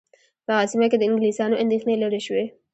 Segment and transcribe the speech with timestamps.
[0.45, 2.45] په هغه سیمه کې د انګلیسیانو اندېښنې لیرې شوې.